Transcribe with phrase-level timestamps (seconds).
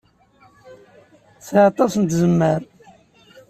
[1.39, 2.61] Tesɛa aṭas n tzemmar.